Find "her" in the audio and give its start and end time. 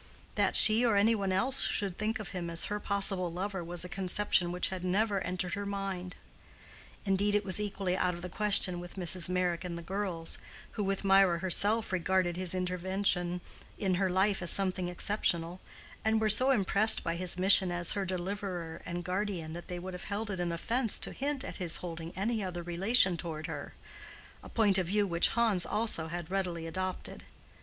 2.73-2.79, 5.53-5.63, 14.01-14.09, 17.91-18.03, 23.45-23.75